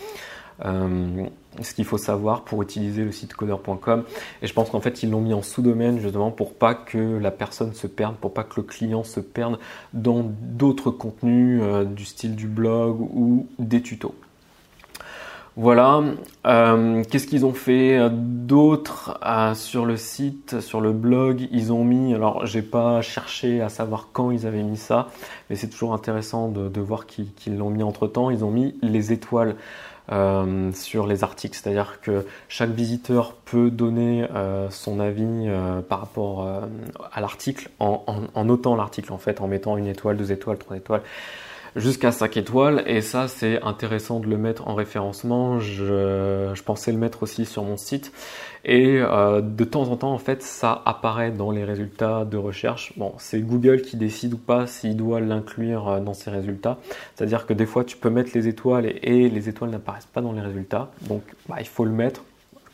Euh, 0.65 1.25
ce 1.61 1.73
qu'il 1.73 1.85
faut 1.85 1.97
savoir 1.97 2.43
pour 2.43 2.61
utiliser 2.61 3.03
le 3.03 3.11
site 3.11 3.33
coder.com. 3.33 4.03
Et 4.41 4.47
je 4.47 4.53
pense 4.53 4.69
qu'en 4.69 4.81
fait, 4.81 5.03
ils 5.03 5.09
l'ont 5.09 5.21
mis 5.21 5.33
en 5.33 5.41
sous-domaine 5.41 5.99
justement 5.99 6.31
pour 6.31 6.53
pas 6.53 6.75
que 6.75 7.17
la 7.17 7.31
personne 7.31 7.73
se 7.73 7.87
perde, 7.87 8.15
pour 8.17 8.33
pas 8.33 8.43
que 8.43 8.57
le 8.57 8.63
client 8.63 9.03
se 9.03 9.21
perde 9.21 9.57
dans 9.93 10.21
d'autres 10.41 10.91
contenus 10.91 11.61
euh, 11.63 11.85
du 11.85 12.03
style 12.03 12.35
du 12.35 12.47
blog 12.47 12.99
ou 12.99 13.47
des 13.57 13.81
tutos. 13.81 14.15
Voilà. 15.61 16.01
Euh, 16.47 17.03
qu'est-ce 17.03 17.27
qu'ils 17.27 17.45
ont 17.45 17.53
fait 17.53 18.09
d'autre 18.09 19.19
euh, 19.25 19.53
sur 19.55 19.85
le 19.85 19.97
site, 19.97 20.61
sur 20.61 20.79
le 20.79 20.93
blog? 20.93 21.49
Ils 21.51 21.73
ont 21.73 21.83
mis, 21.83 22.13
alors 22.13 22.45
j'ai 22.45 22.61
pas 22.61 23.01
cherché 23.01 23.59
à 23.59 23.67
savoir 23.67 24.07
quand 24.13 24.31
ils 24.31 24.47
avaient 24.47 24.63
mis 24.63 24.77
ça, 24.77 25.09
mais 25.49 25.57
c'est 25.57 25.67
toujours 25.67 25.93
intéressant 25.93 26.47
de, 26.47 26.79
voir 26.79 27.07
qu'ils 27.07 27.57
l'ont 27.57 27.71
mis 27.71 27.83
entre 27.83 28.07
temps. 28.07 28.29
Ils 28.29 28.45
ont 28.45 28.51
mis 28.51 28.79
les 28.81 29.11
étoiles 29.11 29.57
euh, 30.13 30.71
sur 30.71 31.05
les 31.07 31.25
articles, 31.25 31.59
c'est-à-dire 31.61 31.99
que 31.99 32.25
chaque 32.47 32.69
visiteur 32.69 33.33
peut 33.33 33.69
donner 33.69 34.25
son 34.69 35.01
avis 35.01 35.49
par 35.89 35.99
rapport 35.99 36.47
à 37.11 37.19
l'article 37.19 37.69
en, 37.79 38.45
notant 38.45 38.77
l'article 38.77 39.11
en 39.11 39.17
fait, 39.17 39.41
en 39.41 39.47
mettant 39.49 39.75
une 39.75 39.87
étoile, 39.87 40.15
deux 40.15 40.31
étoiles, 40.31 40.57
trois 40.57 40.77
étoiles. 40.77 41.01
Jusqu'à 41.75 42.11
5 42.11 42.37
étoiles 42.37 42.83
et 42.87 43.01
ça 43.01 43.27
c'est 43.27 43.61
intéressant 43.61 44.19
de 44.19 44.27
le 44.27 44.37
mettre 44.37 44.67
en 44.67 44.75
référencement. 44.75 45.59
Je, 45.59 46.61
pensais 46.63 46.91
le 46.91 46.97
mettre 46.97 47.23
aussi 47.23 47.45
sur 47.45 47.63
mon 47.63 47.77
site 47.77 48.11
et 48.65 48.97
euh, 48.99 49.41
de 49.41 49.63
temps 49.63 49.89
en 49.89 49.95
temps 49.95 50.13
en 50.13 50.17
fait 50.17 50.43
ça 50.43 50.81
apparaît 50.85 51.31
dans 51.31 51.51
les 51.51 51.63
résultats 51.63 52.25
de 52.25 52.37
recherche. 52.37 52.93
Bon 52.97 53.13
c'est 53.17 53.39
Google 53.39 53.81
qui 53.81 53.97
décide 53.97 54.33
ou 54.33 54.37
pas 54.37 54.67
s'il 54.67 54.97
doit 54.97 55.19
l'inclure 55.19 55.89
euh, 55.89 55.99
dans 55.99 56.13
ses 56.13 56.29
résultats. 56.29 56.77
C'est-à-dire 57.15 57.45
que 57.45 57.53
des 57.53 57.65
fois 57.65 57.83
tu 57.83 57.97
peux 57.97 58.09
mettre 58.09 58.31
les 58.33 58.47
étoiles 58.47 58.85
et, 58.85 59.29
les 59.29 59.49
étoiles 59.49 59.69
n'apparaissent 59.69 60.05
pas 60.05 60.21
dans 60.21 60.31
les 60.31 60.41
résultats. 60.41 60.91
Donc 61.01 61.23
bah, 61.47 61.57
il 61.59 61.67
faut 61.67 61.85
le 61.85 61.91
mettre. 61.91 62.23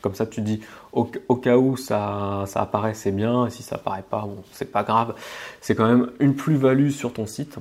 Comme 0.02 0.14
ça, 0.14 0.26
tu 0.26 0.40
dis 0.40 0.60
au, 0.92 1.04
cas 1.04 1.56
où 1.56 1.76
ça, 1.76 2.44
ça 2.46 2.60
apparaît, 2.60 2.94
c'est 2.94 3.10
bien. 3.10 3.46
Et 3.46 3.50
si 3.50 3.64
ça 3.64 3.74
apparaît 3.74 4.04
pas, 4.08 4.20
bon, 4.20 4.36
c'est 4.52 4.70
pas 4.70 4.84
grave. 4.84 5.14
C'est 5.60 5.74
quand 5.74 5.88
même 5.88 6.10
une 6.20 6.36
plus-value 6.36 6.90
sur 6.90 7.12
ton 7.12 7.26
site. 7.26 7.58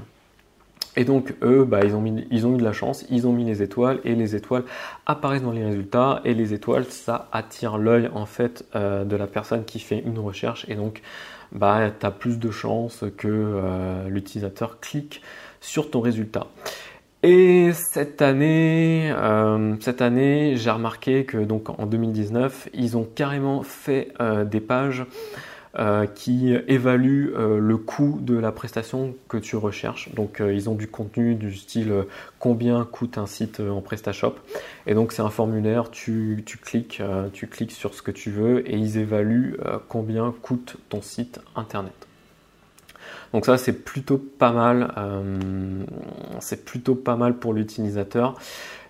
Et 0.97 1.03
donc 1.03 1.35
eux, 1.43 1.65
bah, 1.65 1.81
ils, 1.83 1.95
ont 1.95 2.01
mis, 2.01 2.25
ils 2.31 2.47
ont 2.47 2.53
eu 2.55 2.57
de 2.57 2.63
la 2.63 2.73
chance, 2.73 3.05
ils 3.09 3.27
ont 3.27 3.33
mis 3.33 3.43
les 3.43 3.61
étoiles 3.61 3.99
et 4.03 4.15
les 4.15 4.35
étoiles 4.35 4.63
apparaissent 5.05 5.43
dans 5.43 5.51
les 5.51 5.63
résultats 5.63 6.21
et 6.23 6.33
les 6.33 6.53
étoiles, 6.53 6.85
ça 6.85 7.27
attire 7.31 7.77
l'œil 7.77 8.09
en 8.13 8.25
fait 8.25 8.65
euh, 8.75 9.03
de 9.03 9.15
la 9.15 9.27
personne 9.27 9.65
qui 9.65 9.79
fait 9.79 10.01
une 10.05 10.19
recherche 10.19 10.65
et 10.69 10.75
donc 10.75 11.01
bah, 11.51 11.91
tu 11.99 12.05
as 12.05 12.11
plus 12.11 12.39
de 12.39 12.49
chances 12.49 13.03
que 13.17 13.27
euh, 13.27 14.07
l'utilisateur 14.07 14.79
clique 14.79 15.21
sur 15.59 15.91
ton 15.91 15.99
résultat. 15.99 16.47
Et 17.23 17.71
cette 17.73 18.21
année, 18.21 19.11
euh, 19.11 19.75
cette 19.79 20.01
année, 20.01 20.55
j'ai 20.57 20.69
remarqué 20.69 21.25
que 21.25 21.37
donc 21.37 21.69
en 21.69 21.87
2019, 21.87 22.69
ils 22.73 22.97
ont 22.97 23.07
carrément 23.15 23.63
fait 23.63 24.13
des 24.45 24.59
pages 24.59 25.05
euh, 25.77 26.05
qui 26.05 26.53
évalue 26.69 27.33
euh, 27.35 27.59
le 27.59 27.75
coût 27.75 28.17
de 28.21 28.37
la 28.37 28.53
prestation 28.53 29.13
que 29.27 29.35
tu 29.35 29.57
recherches. 29.57 30.09
Donc 30.13 30.39
euh, 30.39 30.53
ils 30.53 30.69
ont 30.69 30.73
du 30.73 30.87
contenu 30.87 31.35
du 31.35 31.53
style 31.53 32.05
combien 32.39 32.85
coûte 32.85 33.17
un 33.17 33.25
site 33.25 33.59
en 33.59 33.81
PrestaShop. 33.81 34.35
Et 34.87 34.93
donc 34.93 35.11
c'est 35.11 35.21
un 35.21 35.29
formulaire, 35.29 35.91
tu, 35.91 36.43
tu 36.45 36.57
cliques, 36.57 37.01
tu 37.33 37.47
cliques 37.47 37.73
sur 37.73 37.93
ce 37.93 38.01
que 38.01 38.11
tu 38.11 38.31
veux 38.31 38.65
et 38.69 38.77
ils 38.77 38.97
évaluent 38.97 39.57
combien 39.89 40.33
coûte 40.41 40.77
ton 40.87 41.01
site 41.01 41.41
internet. 41.57 42.07
Donc 43.33 43.45
ça 43.45 43.57
c'est 43.57 43.83
plutôt 43.83 44.17
pas 44.17 44.53
mal, 44.53 44.93
c'est 46.39 46.63
plutôt 46.63 46.95
pas 46.95 47.17
mal 47.17 47.37
pour 47.37 47.53
l'utilisateur 47.53 48.35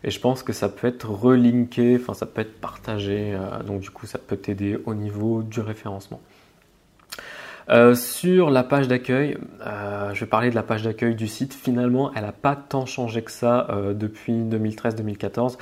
et 0.04 0.12
je 0.12 0.20
pense 0.20 0.44
que 0.44 0.54
ça 0.54 0.70
peut 0.70 0.88
être 0.88 1.10
relinké, 1.10 1.98
enfin 2.00 2.14
ça 2.14 2.28
peut 2.28 2.42
être 2.42 2.60
partagé, 2.60 3.36
donc 3.66 3.82
du 3.82 3.90
coup 3.90 4.06
ça 4.06 4.20
peut 4.20 4.38
t'aider 4.38 4.78
au 4.86 4.94
niveau 4.94 5.42
du 5.42 5.62
référencement. 5.62 6.22
Euh, 7.70 7.96
sur 7.96 8.52
la 8.52 8.64
page 8.64 8.88
d'accueil, 8.88 9.38
euh, 9.66 10.14
je 10.14 10.20
vais 10.20 10.30
parler 10.30 10.50
de 10.50 10.56
la 10.56 10.64
page 10.64 10.84
d'accueil 10.84 11.16
du 11.16 11.28
site. 11.28 11.54
Finalement, 11.54 12.12
elle 12.16 12.24
n'a 12.24 12.32
pas 12.32 12.56
tant 12.56 12.86
changé 12.86 13.24
que 13.24 13.32
ça 13.32 13.68
euh, 13.70 13.94
depuis 13.94 14.34
2013-2014. 14.34 15.58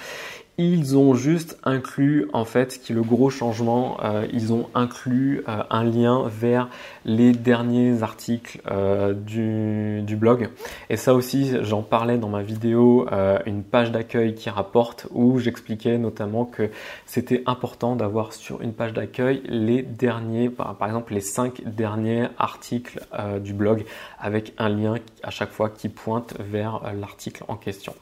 Ils 0.60 0.96
ont 0.96 1.16
juste 1.16 1.58
inclus, 1.64 2.28
en 2.32 2.46
fait, 2.46 2.80
qui 2.80 2.92
est 2.92 2.96
le 2.96 3.02
gros 3.02 3.32
changement, 3.32 3.98
euh, 4.04 4.28
ils 4.32 4.54
ont 4.54 4.70
inclus 4.76 5.44
euh, 5.48 5.64
un 5.72 5.84
lien 5.84 6.26
vers 6.28 6.70
les 7.06 7.32
derniers 7.32 8.04
articles 8.04 8.62
euh, 8.70 9.14
du, 9.14 10.04
du, 10.04 10.16
blog. 10.16 10.50
Et 10.92 10.96
ça 10.96 11.16
aussi, 11.16 11.54
j'en 11.64 11.82
parlais 11.82 12.20
dans 12.20 12.30
ma 12.30 12.44
vidéo, 12.44 13.08
une 13.48 13.64
page 13.64 13.92
d'accueil 13.92 14.36
qui 14.36 14.52
rapporte, 14.52 15.08
où 15.10 15.40
j'expliquais 15.40 15.98
notamment 15.98 16.46
que 16.46 16.70
c'était 17.08 17.42
important 17.48 17.96
d'avoir 17.96 18.32
sur 18.32 18.62
une 18.62 18.74
page 18.74 18.94
d'accueil 18.94 19.42
les 19.46 19.82
derniers, 19.82 20.50
par, 20.50 20.76
par, 20.76 20.88
exemple 20.88 21.16
les 21.16 21.22
cinq 21.22 21.64
derniers 21.66 22.28
articles 22.38 23.00
du 23.42 23.54
blog, 23.54 23.86
avec 24.20 24.54
un 24.60 24.70
lien 24.70 24.96
à 25.24 25.32
chaque 25.32 25.52
fois 25.52 25.70
qui 25.70 25.90
pointe 25.90 26.36
vers 26.40 26.94
l'article 26.94 27.44
en 27.48 27.56
question. 27.56 27.96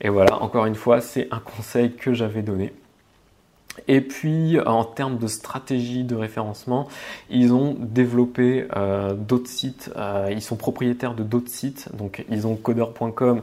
Et 0.00 0.08
voilà, 0.08 0.42
encore 0.42 0.66
une 0.66 0.74
fois, 0.74 1.00
c'est 1.00 1.28
un 1.30 1.40
conseil 1.40 1.92
que 1.92 2.12
j'avais 2.12 2.42
donné. 2.42 2.72
Et 3.88 4.00
puis 4.00 4.58
en 4.60 4.84
termes 4.84 5.18
de 5.18 5.26
stratégie 5.26 6.04
de 6.04 6.14
référencement, 6.14 6.88
ils 7.28 7.52
ont 7.52 7.76
développé 7.78 8.66
euh, 8.76 9.14
d'autres 9.14 9.48
sites, 9.48 9.90
euh, 9.96 10.28
ils 10.30 10.42
sont 10.42 10.56
propriétaires 10.56 11.14
de 11.14 11.24
d'autres 11.24 11.50
sites, 11.50 11.88
donc 11.94 12.24
ils 12.30 12.46
ont 12.46 12.54
coder.com 12.54 13.42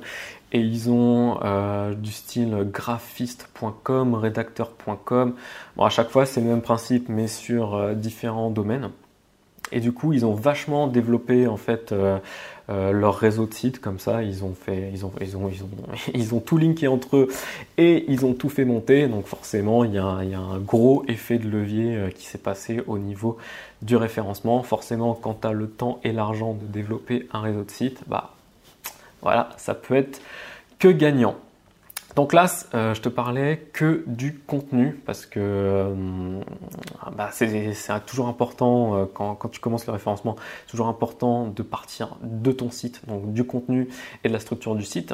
et 0.53 0.59
ils 0.59 0.89
ont 0.89 1.39
euh, 1.43 1.93
du 1.93 2.11
style 2.11 2.67
graphiste.com, 2.71 4.15
rédacteur.com. 4.15 5.35
Bon, 5.75 5.83
à 5.83 5.89
chaque 5.89 6.09
fois 6.09 6.25
c'est 6.25 6.41
le 6.41 6.47
même 6.47 6.61
principe 6.61 7.09
mais 7.09 7.27
sur 7.27 7.93
différents 7.95 8.51
domaines. 8.51 8.89
Et 9.71 9.79
du 9.79 9.91
coup, 9.91 10.13
ils 10.13 10.25
ont 10.25 10.33
vachement 10.33 10.87
développé 10.87 11.47
en 11.47 11.57
fait 11.57 11.91
euh, 11.91 12.19
euh, 12.69 12.91
leur 12.91 13.15
réseau 13.15 13.45
de 13.45 13.53
sites 13.53 13.79
comme 13.79 13.99
ça. 13.99 14.23
Ils 14.23 14.43
ont 14.43 14.53
fait, 14.53 14.91
ils 14.93 15.05
ont, 15.05 15.11
ils 16.13 16.35
ont, 16.35 16.39
tout 16.39 16.57
linké 16.57 16.87
entre 16.87 17.17
eux 17.17 17.27
et 17.77 18.05
ils 18.07 18.25
ont 18.25 18.33
tout 18.33 18.49
fait 18.49 18.65
monter. 18.65 19.07
Donc 19.07 19.27
forcément, 19.27 19.83
il 19.83 19.93
y 19.93 19.97
a, 19.97 20.19
il 20.23 20.29
y 20.29 20.33
a 20.33 20.39
un 20.39 20.59
gros 20.59 21.03
effet 21.07 21.37
de 21.37 21.49
levier 21.49 21.95
euh, 21.95 22.09
qui 22.09 22.25
s'est 22.25 22.37
passé 22.37 22.81
au 22.87 22.97
niveau 22.97 23.37
du 23.81 23.95
référencement. 23.95 24.61
Forcément, 24.63 25.13
quand 25.13 25.41
tu 25.41 25.47
as 25.47 25.53
le 25.53 25.67
temps 25.67 25.99
et 26.03 26.11
l'argent 26.11 26.53
de 26.53 26.65
développer 26.65 27.27
un 27.33 27.41
réseau 27.41 27.63
de 27.63 27.71
sites, 27.71 28.01
bah 28.07 28.35
voilà, 29.21 29.49
ça 29.57 29.73
peut 29.73 29.95
être 29.95 30.21
que 30.79 30.87
gagnant. 30.87 31.35
Donc 32.15 32.33
là, 32.33 32.47
euh, 32.73 32.93
je 32.93 33.01
te 33.01 33.09
parlais 33.09 33.67
que 33.73 34.03
du 34.05 34.37
contenu 34.39 34.99
parce 35.05 35.25
que 35.25 35.39
euh, 35.39 36.41
bah, 37.15 37.29
c'est 37.31 37.73
toujours 38.05 38.27
important 38.27 38.95
euh, 38.95 39.05
quand, 39.13 39.37
tu 39.49 39.59
commences 39.59 39.85
le 39.85 39.93
référencement, 39.93 40.35
c'est 40.65 40.71
toujours 40.71 40.87
important 40.87 41.47
de 41.47 41.63
partir 41.63 42.17
de 42.21 42.51
ton 42.51 42.69
site, 42.69 43.01
donc 43.07 43.33
du 43.33 43.45
contenu 43.45 43.87
et 44.23 44.27
de 44.27 44.33
la 44.33 44.39
structure 44.39 44.75
du 44.75 44.83
site. 44.83 45.13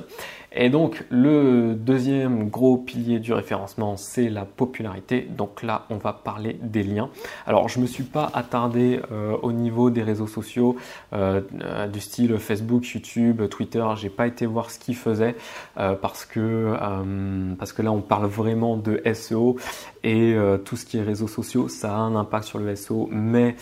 Et 0.52 0.70
donc 0.70 1.06
le 1.10 1.76
deuxième 1.76 2.50
gros 2.50 2.78
pilier 2.78 3.20
du 3.20 3.32
référencement, 3.34 3.96
c'est 3.96 4.30
la 4.30 4.46
popularité. 4.46 5.22
Donc 5.22 5.62
là, 5.62 5.86
on 5.90 5.98
va 5.98 6.14
parler 6.14 6.58
des 6.62 6.84
liens. 6.84 7.10
Alors 7.46 7.70
je 7.70 7.80
me 7.80 7.86
suis 7.86 8.04
pas 8.04 8.32
attardé 8.34 9.02
au 9.42 9.52
niveau 9.52 9.90
des 9.90 10.02
réseaux 10.02 10.28
sociaux 10.28 10.78
du 11.12 12.00
style 12.00 12.38
Facebook, 12.40 12.88
YouTube, 12.88 13.48
Twitter. 13.50 13.86
J'ai 13.98 14.10
pas 14.10 14.26
été 14.26 14.46
voir 14.46 14.72
ce 14.72 14.80
qu'ils 14.80 14.96
faisaient 14.96 15.36
parce 15.76 16.26
que 16.26 16.76
euh, 16.88 17.56
parce 17.56 17.74
que 17.74 17.82
là 17.82 17.92
on 17.92 18.02
parle 18.02 18.26
vraiment 18.26 18.78
de 18.78 19.02
SEO 19.14 19.58
et 20.04 20.34
euh, 20.34 20.58
tout 20.58 20.76
ce 20.76 20.86
qui 20.86 20.98
est 20.98 21.04
réseaux 21.04 21.28
sociaux, 21.28 21.68
ça 21.68 21.94
a 21.94 21.98
un 21.98 22.16
impact 22.16 22.46
sur 22.46 22.60
le 22.60 22.76
SEO, 22.76 23.08
mais 23.12 23.56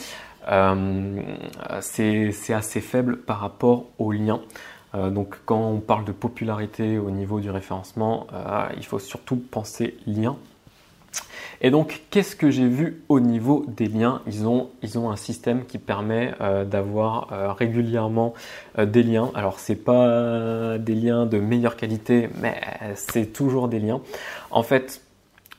euh, 0.47 1.21
c'est 1.81 2.53
assez 2.53 2.81
faible 2.81 3.17
par 3.17 3.39
rapport 3.39 3.85
aux 3.97 4.11
liens. 4.11 4.41
donc 4.93 5.35
quand 5.45 5.59
on 5.59 5.79
parle 5.79 6.05
de 6.05 6.11
popularité 6.11 6.97
au 6.97 7.11
niveau 7.11 7.39
du 7.39 7.49
référencement, 7.49 8.27
il 8.77 8.85
faut 8.85 8.99
surtout 8.99 9.37
penser 9.37 9.97
lien 10.05 10.37
et 11.61 11.71
donc, 11.71 12.01
qu'est-ce 12.09 12.35
que 12.35 12.49
j'ai 12.49 12.67
vu 12.67 13.03
au 13.09 13.19
niveau 13.19 13.65
des 13.67 13.87
liens? 13.87 14.21
Ils 14.27 14.47
ont, 14.47 14.69
ils 14.81 14.97
ont 14.99 15.09
un 15.09 15.15
système 15.15 15.65
qui 15.65 15.77
permet 15.77 16.33
euh, 16.41 16.65
d'avoir 16.65 17.31
euh, 17.31 17.53
régulièrement 17.53 18.33
euh, 18.77 18.85
des 18.85 19.03
liens. 19.03 19.31
Alors, 19.35 19.59
c'est 19.59 19.75
pas 19.75 20.77
des 20.77 20.95
liens 20.95 21.25
de 21.25 21.39
meilleure 21.39 21.77
qualité, 21.77 22.29
mais 22.41 22.59
c'est 22.95 23.27
toujours 23.27 23.67
des 23.67 23.79
liens. 23.79 24.01
En 24.51 24.63
fait, 24.63 25.01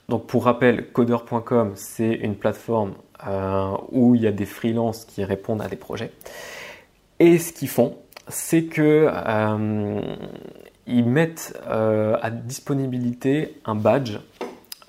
donc 0.09 0.27
pour 0.27 0.45
rappel, 0.45 0.91
coder.com, 0.93 1.73
c'est 1.75 2.13
une 2.13 2.37
plateforme 2.37 2.93
où 3.91 4.15
il 4.15 4.23
y 4.23 4.27
a 4.27 4.33
des 4.33 4.45
freelances 4.45 5.05
qui 5.05 5.25
répondent 5.25 5.63
à 5.63 5.69
des 5.69 5.77
projets. 5.77 6.13
Et 7.19 7.39
ce 7.39 7.53
qu'ils 7.53 7.69
font, 7.69 7.97
c'est 8.29 8.65
que 8.65 9.11
ils 10.87 11.05
mettent 11.05 11.59
à 11.67 12.31
disponibilité 12.31 13.59
un 13.65 13.75
badge 13.75 14.19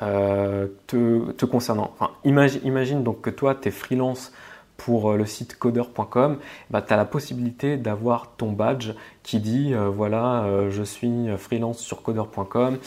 euh, 0.01 0.67
te, 0.85 1.45
concernant. 1.45 1.91
Imagine, 2.23 3.03
donc 3.03 3.21
que 3.21 3.29
toi, 3.29 3.55
tu 3.55 3.69
es 3.69 3.71
freelance 3.71 4.31
pour 4.77 5.11
euh, 5.11 5.17
le 5.17 5.25
site 5.25 5.57
coder.com, 5.57 6.37
bah, 6.69 6.83
tu 6.83 6.93
as 6.93 6.97
la 6.97 7.05
possibilité 7.05 7.77
d'avoir 7.77 8.35
ton 8.37 8.51
badge 8.51 8.91
qui 9.23 9.39
dit 9.39 9.73
euh, 9.73 9.89
voilà, 9.89 10.45
je 10.69 10.83
suis 10.83 11.27
freelance 11.37 11.79
sur 11.79 12.03
coder.com 12.03 12.77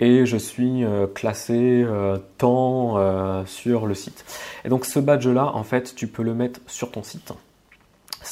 et 0.00 0.26
je 0.26 0.36
suis 0.36 0.84
classé 1.14 1.86
tant 2.36 3.44
sur 3.46 3.86
le 3.86 3.94
site. 3.94 4.24
Et 4.64 4.68
donc 4.68 4.84
ce 4.84 4.98
badge-là, 4.98 5.52
en 5.54 5.62
fait, 5.62 5.94
tu 5.94 6.08
peux 6.08 6.22
le 6.22 6.34
mettre 6.34 6.60
sur 6.66 6.90
ton 6.90 7.02
site 7.02 7.32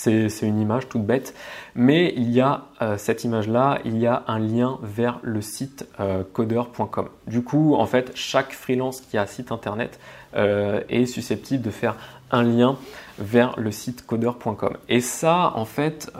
c'est 0.04 0.46
une 0.46 0.60
image 0.60 0.88
toute 0.88 1.04
bête, 1.04 1.34
mais 1.74 2.12
il 2.16 2.30
y 2.30 2.40
a 2.40 2.64
euh, 2.82 2.96
cette 2.98 3.24
image-là, 3.24 3.78
il 3.84 3.98
y 3.98 4.06
a 4.06 4.24
un 4.26 4.38
lien 4.38 4.78
vers 4.82 5.18
le 5.22 5.40
site 5.40 5.86
euh, 6.00 6.22
coder.com. 6.32 7.08
Du 7.26 7.42
coup, 7.42 7.74
en 7.74 7.86
fait, 7.86 8.12
chaque 8.14 8.52
freelance 8.52 9.00
qui 9.00 9.18
a 9.18 9.26
site 9.26 9.52
internet 9.52 9.98
euh, 10.36 10.80
est 10.88 11.06
susceptible 11.06 11.62
de 11.62 11.70
faire 11.70 11.96
un 12.30 12.42
lien 12.42 12.76
vers 13.18 13.58
le 13.58 13.70
site 13.70 14.04
coder.com. 14.06 14.76
Et 14.88 15.00
ça, 15.00 15.52
en 15.54 15.64
fait, 15.64 16.10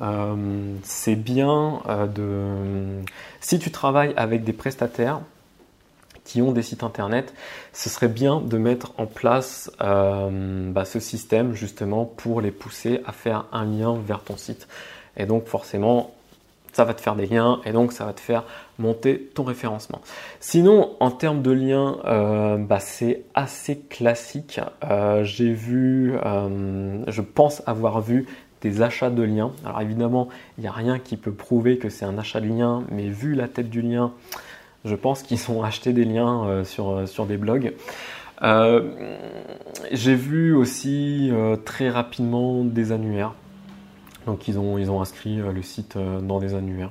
c'est 0.84 1.16
bien 1.16 1.80
de... 2.14 3.00
Si 3.40 3.58
tu 3.58 3.72
travailles 3.72 4.14
avec 4.16 4.44
des 4.44 4.52
prestataires, 4.52 5.20
qui 6.24 6.42
ont 6.42 6.52
des 6.52 6.62
sites 6.62 6.82
internet, 6.82 7.34
ce 7.72 7.88
serait 7.88 8.08
bien 8.08 8.40
de 8.40 8.58
mettre 8.58 8.92
en 8.98 9.06
place 9.06 9.70
euh, 9.80 10.70
bah, 10.72 10.84
ce 10.84 11.00
système 11.00 11.54
justement 11.54 12.04
pour 12.04 12.40
les 12.40 12.50
pousser 12.50 13.00
à 13.06 13.12
faire 13.12 13.46
un 13.52 13.64
lien 13.64 13.96
vers 14.04 14.20
ton 14.20 14.36
site. 14.36 14.66
Et 15.16 15.26
donc 15.26 15.46
forcément, 15.46 16.14
ça 16.72 16.84
va 16.84 16.94
te 16.94 17.00
faire 17.00 17.14
des 17.14 17.26
liens 17.26 17.60
et 17.64 17.72
donc 17.72 17.92
ça 17.92 18.04
va 18.04 18.12
te 18.12 18.20
faire 18.20 18.44
monter 18.78 19.30
ton 19.34 19.44
référencement. 19.44 20.00
Sinon, 20.40 20.96
en 20.98 21.12
termes 21.12 21.42
de 21.42 21.52
liens, 21.52 21.98
euh, 22.04 22.56
bah, 22.56 22.80
c'est 22.80 23.22
assez 23.34 23.78
classique. 23.78 24.60
Euh, 24.82 25.22
j'ai 25.22 25.52
vu, 25.52 26.14
je 27.06 27.20
pense 27.20 27.62
avoir 27.66 28.00
vu 28.00 28.26
des 28.64 28.80
achats 28.82 29.10
de 29.10 29.22
liens. 29.22 29.52
Alors 29.64 29.82
évidemment, 29.82 30.28
il 30.58 30.62
n'y 30.62 30.66
a 30.66 30.72
rien 30.72 30.98
qui 30.98 31.16
peut 31.16 31.32
prouver 31.32 31.76
que 31.76 31.90
c'est 31.90 32.06
un 32.06 32.18
achat 32.18 32.40
de 32.40 32.48
lien, 32.48 32.82
mais 32.90 33.08
vu 33.08 33.34
la 33.34 33.46
tête 33.46 33.68
du 33.68 33.82
lien, 33.82 34.12
je 34.84 34.94
pense 34.94 35.22
qu'ils 35.22 35.50
ont 35.50 35.62
acheté 35.62 35.92
des 35.92 36.04
liens 36.04 36.62
sur, 36.64 37.08
sur 37.08 37.26
des 37.26 37.36
blogs. 37.36 37.74
j'ai 39.92 40.14
vu 40.14 40.54
aussi 40.54 41.32
très 41.64 41.88
rapidement 41.90 42.64
des 42.64 42.92
annuaires. 42.92 43.34
Donc 44.26 44.48
ils 44.48 44.58
ont 44.58 45.00
inscrit 45.00 45.36
le 45.36 45.62
site 45.62 45.96
dans 45.96 46.38
des 46.38 46.54
annuaires. 46.54 46.90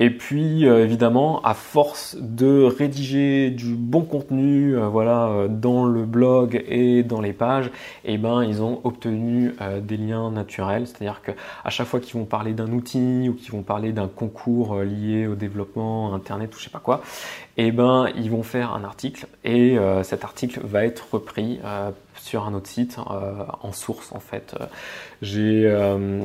Et 0.00 0.10
puis 0.10 0.66
euh, 0.66 0.84
évidemment, 0.84 1.40
à 1.42 1.54
force 1.54 2.16
de 2.20 2.64
rédiger 2.64 3.50
du 3.50 3.74
bon 3.74 4.02
contenu, 4.02 4.76
euh, 4.76 4.88
voilà, 4.88 5.28
euh, 5.28 5.48
dans 5.48 5.84
le 5.84 6.04
blog 6.04 6.64
et 6.66 7.04
dans 7.04 7.20
les 7.20 7.32
pages, 7.32 7.70
eh 8.04 8.18
ben 8.18 8.42
ils 8.42 8.60
ont 8.60 8.80
obtenu 8.82 9.54
des 9.82 9.96
liens 9.96 10.30
naturels. 10.30 10.86
C'est-à-dire 10.88 11.22
que 11.22 11.30
à 11.64 11.70
chaque 11.70 11.86
fois 11.86 12.00
qu'ils 12.00 12.18
vont 12.18 12.24
parler 12.24 12.54
d'un 12.54 12.72
outil 12.72 13.28
ou 13.28 13.34
qu'ils 13.34 13.52
vont 13.52 13.62
parler 13.62 13.92
d'un 13.92 14.08
concours 14.08 14.80
lié 14.80 15.26
au 15.26 15.36
développement 15.36 16.12
internet 16.14 16.54
ou 16.54 16.58
je 16.58 16.64
sais 16.64 16.70
pas 16.70 16.80
quoi, 16.80 17.02
eh 17.56 17.70
ben 17.70 18.08
ils 18.16 18.30
vont 18.30 18.42
faire 18.42 18.74
un 18.74 18.84
article 18.84 19.26
et 19.44 19.76
cet 20.02 20.24
article 20.24 20.60
va 20.64 20.84
être 20.84 21.06
repris 21.12 21.60
sur 22.24 22.46
un 22.46 22.54
autre 22.54 22.68
site 22.68 22.98
en 22.98 23.72
source 23.72 24.12
en 24.12 24.20
fait. 24.20 24.54
J'ai 25.22 25.68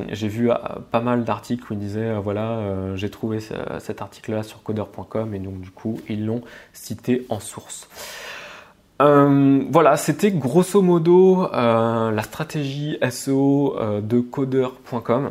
vu 0.08 0.50
pas 0.90 1.00
mal 1.00 1.24
d'articles 1.24 1.70
où 1.70 1.74
ils 1.74 1.78
disaient 1.78 2.14
voilà 2.18 2.94
j'ai 2.96 3.10
trouvé 3.10 3.38
cet 3.78 4.02
article-là 4.02 4.42
sur 4.42 4.62
coder.com 4.62 5.34
et 5.34 5.38
donc 5.38 5.60
du 5.60 5.70
coup 5.70 6.00
ils 6.08 6.26
l'ont 6.26 6.42
cité 6.72 7.26
en 7.28 7.40
source. 7.40 7.88
Euh, 9.00 9.64
voilà, 9.70 9.96
c'était 9.96 10.30
grosso 10.30 10.82
modo 10.82 11.48
euh, 11.54 12.10
la 12.10 12.22
stratégie 12.22 12.98
SEO 13.10 13.76
euh, 13.78 14.00
de 14.02 14.20
coder.com. 14.20 15.30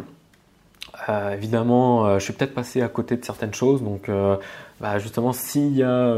évidemment, 1.33 2.17
je 2.17 2.23
suis 2.23 2.33
peut-être 2.33 2.53
passé 2.53 2.81
à 2.81 2.88
côté 2.88 3.15
de 3.15 3.23
certaines 3.23 3.53
choses, 3.53 3.83
donc 3.83 4.09
bah, 4.81 5.00
justement, 5.00 5.33
s'il 5.33 5.75
y 5.75 5.83
a, 5.83 6.13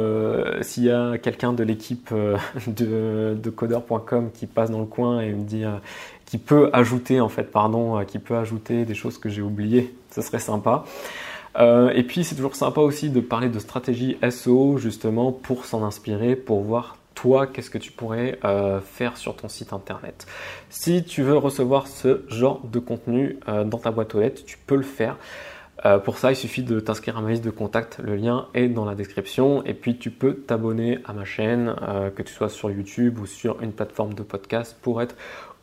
s'il 0.61 0.83
y 0.83 0.91
a 0.91 1.17
quelqu'un 1.17 1.53
de 1.53 1.63
l'équipe 1.63 2.13
de, 2.67 3.37
de 3.41 3.49
coder.com 3.49 4.29
qui 4.33 4.45
passe 4.47 4.69
dans 4.69 4.79
le 4.79 4.85
coin 4.85 5.21
et 5.21 5.31
me 5.31 5.43
dit, 5.43 5.63
qui 6.25 6.37
peut 6.37 6.69
ajouter 6.73 7.19
en 7.19 7.29
fait, 7.29 7.51
pardon, 7.51 8.03
qui 8.05 8.19
peut 8.19 8.37
ajouter 8.37 8.85
des 8.85 8.95
choses 8.95 9.17
que 9.17 9.29
j'ai 9.29 9.41
oubliées, 9.41 9.93
ce 10.11 10.21
serait 10.21 10.39
sympa. 10.39 10.85
Euh, 11.57 11.89
et 11.89 12.03
puis 12.03 12.23
c'est 12.23 12.35
toujours 12.35 12.55
sympa 12.55 12.81
aussi 12.81 13.09
de 13.09 13.19
parler 13.19 13.49
de 13.49 13.59
stratégie 13.59 14.17
SEO 14.29 14.77
justement 14.77 15.31
pour 15.31 15.65
s'en 15.65 15.83
inspirer, 15.83 16.35
pour 16.35 16.61
voir 16.61 16.97
toi 17.13 17.45
qu'est-ce 17.45 17.69
que 17.69 17.77
tu 17.77 17.91
pourrais 17.91 18.39
euh, 18.45 18.79
faire 18.79 19.17
sur 19.17 19.35
ton 19.35 19.49
site 19.49 19.73
internet. 19.73 20.25
Si 20.69 21.03
tu 21.03 21.23
veux 21.23 21.37
recevoir 21.37 21.87
ce 21.87 22.23
genre 22.29 22.61
de 22.63 22.79
contenu 22.79 23.37
euh, 23.47 23.63
dans 23.63 23.77
ta 23.77 23.91
boîte 23.91 24.15
aux 24.15 24.21
lettres, 24.21 24.43
tu 24.45 24.57
peux 24.57 24.77
le 24.77 24.83
faire. 24.83 25.17
Pour 26.03 26.17
ça, 26.17 26.31
il 26.31 26.35
suffit 26.35 26.63
de 26.63 26.79
t'inscrire 26.79 27.17
à 27.17 27.21
ma 27.21 27.29
liste 27.31 27.43
de 27.43 27.49
contacts. 27.49 27.99
Le 27.99 28.15
lien 28.15 28.47
est 28.53 28.67
dans 28.67 28.85
la 28.85 28.95
description. 28.95 29.63
Et 29.65 29.73
puis, 29.73 29.97
tu 29.97 30.11
peux 30.11 30.35
t'abonner 30.35 30.99
à 31.05 31.13
ma 31.13 31.25
chaîne, 31.25 31.75
que 32.15 32.21
tu 32.21 32.33
sois 32.33 32.49
sur 32.49 32.69
YouTube 32.71 33.19
ou 33.19 33.25
sur 33.25 33.61
une 33.61 33.71
plateforme 33.71 34.13
de 34.13 34.23
podcast, 34.23 34.77
pour 34.81 35.01
être 35.01 35.15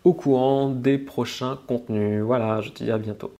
au 0.05 0.15
courant 0.15 0.71
des 0.71 0.99
prochains 0.99 1.59
contenus. 1.67 2.23
Voilà, 2.23 2.61
je 2.61 2.71
te 2.71 2.85
dis 2.85 2.91
à 2.91 2.99
bientôt. 2.99 3.33